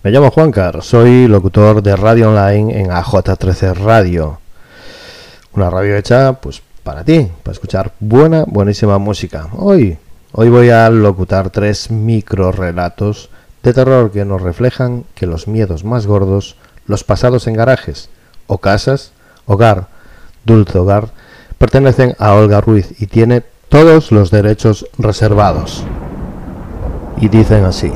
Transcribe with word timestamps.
Me 0.00 0.12
llamo 0.12 0.30
Juancar, 0.30 0.80
soy 0.84 1.26
locutor 1.26 1.82
de 1.82 1.96
radio 1.96 2.28
online 2.28 2.80
en 2.80 2.90
AJ13 2.90 3.74
Radio. 3.74 4.38
Una 5.54 5.70
radio 5.70 5.96
hecha 5.96 6.34
pues 6.34 6.62
para 6.84 7.02
ti, 7.02 7.28
para 7.42 7.52
escuchar 7.52 7.92
buena, 7.98 8.44
buenísima 8.46 8.98
música. 8.98 9.48
Hoy, 9.56 9.98
hoy 10.30 10.50
voy 10.50 10.70
a 10.70 10.88
locutar 10.88 11.50
tres 11.50 11.90
micro 11.90 12.52
relatos 12.52 13.28
de 13.64 13.72
terror 13.72 14.12
que 14.12 14.24
nos 14.24 14.40
reflejan 14.40 15.02
que 15.16 15.26
los 15.26 15.48
miedos 15.48 15.82
más 15.82 16.06
gordos, 16.06 16.54
los 16.86 17.02
pasados 17.02 17.48
en 17.48 17.54
garajes 17.54 18.08
o 18.46 18.58
casas, 18.58 19.10
hogar, 19.46 19.88
dulce 20.44 20.78
hogar, 20.78 21.08
pertenecen 21.58 22.14
a 22.20 22.34
Olga 22.34 22.60
Ruiz 22.60 22.94
y 23.02 23.08
tiene 23.08 23.42
todos 23.68 24.12
los 24.12 24.30
derechos 24.30 24.86
reservados. 24.96 25.82
Y 27.20 27.28
dicen 27.28 27.64
así. 27.64 27.92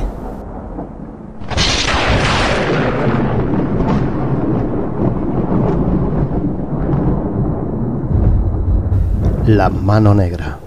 La 9.46 9.68
mano 9.68 10.14
negra. 10.14 10.60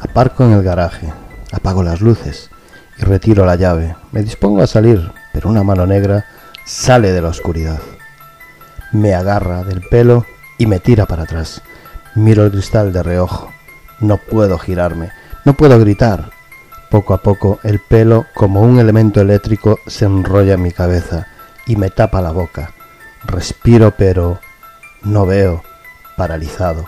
Aparco 0.00 0.44
en 0.44 0.52
el 0.52 0.62
garaje, 0.62 1.12
apago 1.50 1.82
las 1.82 2.00
luces 2.00 2.48
y 2.96 3.02
retiro 3.02 3.44
la 3.44 3.56
llave. 3.56 3.96
Me 4.12 4.22
dispongo 4.22 4.62
a 4.62 4.68
salir, 4.68 5.10
pero 5.32 5.50
una 5.50 5.64
mano 5.64 5.84
negra 5.84 6.26
sale 6.64 7.10
de 7.10 7.20
la 7.20 7.30
oscuridad. 7.30 7.80
Me 8.92 9.14
agarra 9.14 9.64
del 9.64 9.80
pelo 9.80 10.24
y 10.56 10.66
me 10.66 10.78
tira 10.78 11.06
para 11.06 11.24
atrás. 11.24 11.60
Miro 12.14 12.44
el 12.44 12.52
cristal 12.52 12.92
de 12.92 13.02
reojo. 13.02 13.50
No 13.98 14.18
puedo 14.18 14.58
girarme, 14.58 15.10
no 15.44 15.54
puedo 15.54 15.80
gritar. 15.80 16.30
Poco 16.88 17.14
a 17.14 17.18
poco 17.18 17.58
el 17.64 17.80
pelo, 17.80 18.26
como 18.32 18.62
un 18.62 18.78
elemento 18.78 19.20
eléctrico, 19.20 19.80
se 19.88 20.04
enrolla 20.04 20.54
en 20.54 20.62
mi 20.62 20.70
cabeza 20.70 21.26
y 21.66 21.74
me 21.74 21.90
tapa 21.90 22.22
la 22.22 22.30
boca. 22.30 22.70
Respiro 23.26 23.92
pero 23.96 24.40
no 25.02 25.26
veo, 25.26 25.62
paralizado. 26.16 26.84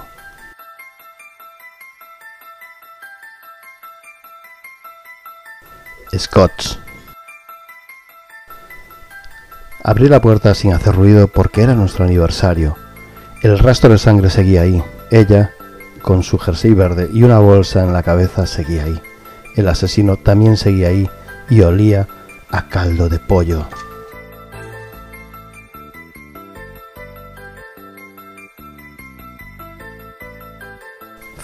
Scotch. 6.17 6.79
Abrí 9.83 10.09
la 10.09 10.21
puerta 10.21 10.55
sin 10.55 10.73
hacer 10.73 10.95
ruido 10.95 11.29
porque 11.29 11.63
era 11.63 11.75
nuestro 11.75 12.05
aniversario. 12.05 12.77
El 13.43 13.59
rastro 13.59 13.91
de 13.91 13.99
sangre 13.99 14.31
seguía 14.31 14.63
ahí. 14.63 14.83
Ella, 15.11 15.53
con 16.03 16.23
su 16.23 16.39
jersey 16.39 16.75
verde 16.75 17.09
y 17.13 17.23
una 17.23 17.39
bolsa 17.39 17.85
en 17.85 17.93
la 17.93 18.03
cabeza, 18.03 18.47
seguía 18.47 18.85
ahí. 18.85 19.01
El 19.55 19.69
asesino 19.69 20.17
también 20.17 20.57
seguía 20.57 20.89
ahí 20.89 21.09
y 21.49 21.61
olía 21.61 22.09
a 22.51 22.69
caldo 22.69 23.09
de 23.09 23.19
pollo. 23.19 23.67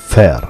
Fer. 0.09 0.47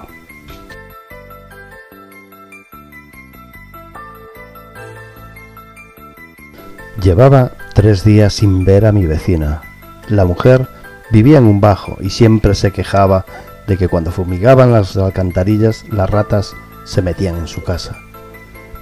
Llevaba 7.01 7.53
tres 7.75 8.05
días 8.05 8.35
sin 8.35 8.65
ver 8.65 8.87
a 8.87 8.93
mi 8.93 9.07
vecina. 9.07 9.63
La 10.09 10.25
mujer 10.25 10.69
vivía 11.11 11.39
en 11.39 11.45
un 11.45 11.61
bajo 11.61 11.97
y 12.01 12.11
siempre 12.11 12.55
se 12.55 12.71
quejaba 12.71 13.25
de 13.67 13.77
que 13.77 13.89
cuando 13.89 14.11
fumigaban 14.11 14.73
las 14.73 14.97
alcantarillas 14.97 15.85
las 15.91 16.11
ratas 16.11 16.55
se 16.85 17.03
metían 17.03 17.37
en 17.37 17.47
su 17.47 17.63
casa. 17.63 17.97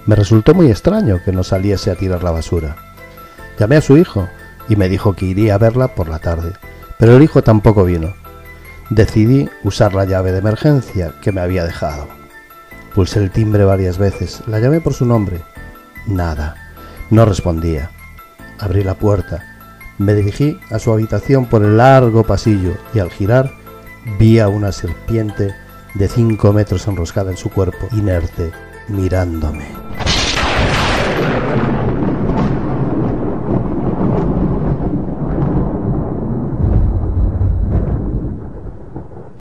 Me 0.07 0.17
resultó 0.17 0.55
muy 0.55 0.71
extraño 0.71 1.21
que 1.25 1.33
no 1.33 1.45
saliese 1.45 1.91
a 1.91 1.95
tirar 1.95 2.23
la 2.23 2.31
basura. 2.31 2.77
Llamé 3.59 3.77
a 3.77 3.83
su 3.83 3.97
hijo 3.97 4.29
y 4.69 4.77
me 4.77 4.89
dijo 4.89 5.15
que 5.15 5.27
iría 5.27 5.55
a 5.55 5.59
verla 5.59 5.95
por 5.95 6.09
la 6.09 6.19
tarde, 6.19 6.53
pero 6.99 7.17
el 7.17 7.23
hijo 7.23 7.43
tampoco 7.43 7.85
vino. 7.85 8.20
Decidí 8.91 9.49
usar 9.63 9.95
la 9.95 10.05
llave 10.05 10.33
de 10.33 10.39
emergencia 10.39 11.15
que 11.23 11.31
me 11.31 11.41
había 11.41 11.65
dejado. 11.65 12.09
Pulsé 12.95 13.21
el 13.21 13.31
timbre 13.31 13.65
varias 13.65 13.99
veces, 13.99 14.43
la 14.49 14.59
llamé 14.59 14.81
por 14.81 14.95
su 14.95 15.07
nombre. 15.07 15.43
Nada, 16.07 16.57
no 17.09 17.25
respondía. 17.25 17.91
Abrí 18.59 18.83
la 18.83 18.95
puerta, 18.95 19.45
me 19.99 20.15
dirigí 20.15 20.59
a 20.71 20.81
su 20.81 20.93
habitación 20.93 21.47
por 21.47 21.63
el 21.63 21.77
largo 21.77 22.25
pasillo 22.25 22.75
y 22.93 22.99
al 22.99 23.11
girar 23.11 23.53
vi 24.19 24.41
a 24.41 24.49
una 24.49 24.73
serpiente 24.73 25.55
de 25.95 26.09
cinco 26.09 26.53
metros 26.53 26.89
enroscada 26.89 27.31
en 27.31 27.37
su 27.37 27.51
cuerpo, 27.51 27.87
inerte, 27.93 28.51
mirándome. 28.89 29.90